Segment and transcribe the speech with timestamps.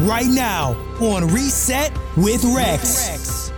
[0.00, 3.50] right now on Reset with Rex.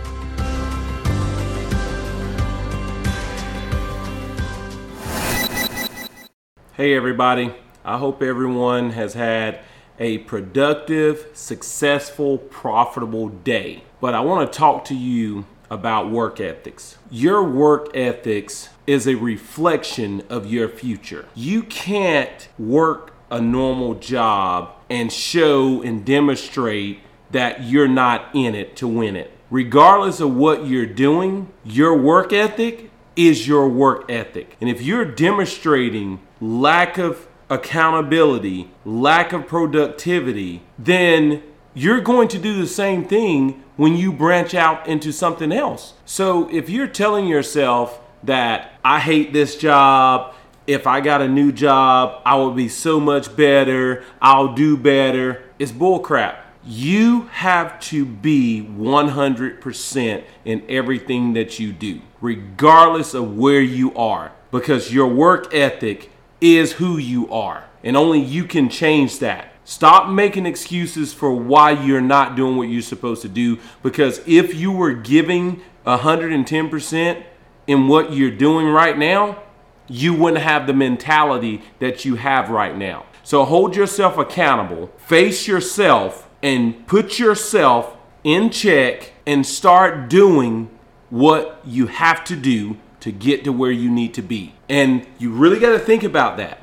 [6.73, 7.53] Hey, everybody.
[7.83, 9.61] I hope everyone has had
[9.99, 13.83] a productive, successful, profitable day.
[14.01, 16.97] But I want to talk to you about work ethics.
[17.09, 21.25] Your work ethics is a reflection of your future.
[21.33, 26.99] You can't work a normal job and show and demonstrate
[27.31, 29.31] that you're not in it to win it.
[29.49, 34.57] Regardless of what you're doing, your work ethic is your work ethic.
[34.59, 42.59] And if you're demonstrating lack of accountability, lack of productivity, then you're going to do
[42.59, 45.93] the same thing when you branch out into something else.
[46.05, 50.33] So if you're telling yourself that I hate this job,
[50.67, 55.43] if I got a new job, I would be so much better, I'll do better,
[55.59, 56.37] it's bullcrap.
[56.63, 64.31] You have to be 100% in everything that you do, regardless of where you are,
[64.49, 66.09] because your work ethic
[66.41, 69.51] is who you are, and only you can change that.
[69.63, 74.53] Stop making excuses for why you're not doing what you're supposed to do because if
[74.53, 77.23] you were giving 110%
[77.65, 79.41] in what you're doing right now,
[79.87, 83.05] you wouldn't have the mentality that you have right now.
[83.23, 90.69] So hold yourself accountable, face yourself, and put yourself in check and start doing
[91.09, 94.53] what you have to do to get to where you need to be.
[94.67, 96.59] And you really got to think about that.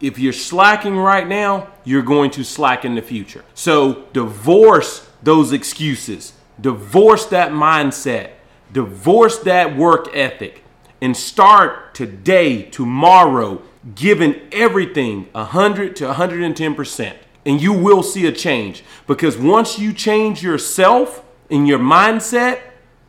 [0.00, 3.44] If you're slacking right now, you're going to slack in the future.
[3.54, 8.32] So divorce those excuses, divorce that mindset,
[8.72, 10.63] divorce that work ethic,
[11.00, 13.62] and start today, tomorrow,
[13.94, 17.16] giving everything 100 to 110%.
[17.46, 22.60] And you will see a change because once you change yourself and your mindset,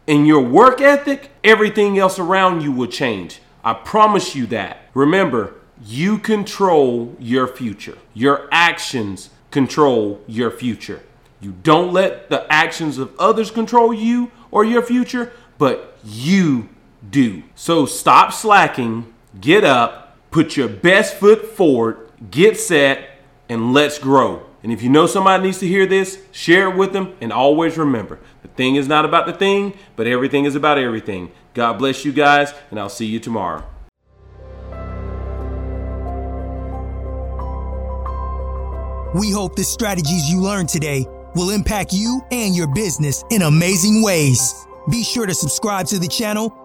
[0.08, 3.40] in your work ethic, everything else around you will change.
[3.64, 4.90] I promise you that.
[4.94, 7.98] Remember, you control your future.
[8.14, 11.02] Your actions control your future.
[11.42, 16.70] You don't let the actions of others control you or your future, but you
[17.16, 17.44] do.
[17.56, 23.10] So stop slacking, get up, put your best foot forward, get set,
[23.48, 24.46] and let's grow.
[24.62, 27.78] And if you know somebody needs to hear this, share it with them and always
[27.78, 31.32] remember the thing is not about the thing, but everything is about everything.
[31.54, 33.64] God bless you guys, and I'll see you tomorrow.
[39.16, 41.06] We hope the strategies you learned today
[41.36, 44.66] will impact you and your business in amazing ways.
[44.90, 46.65] Be sure to subscribe to the channel,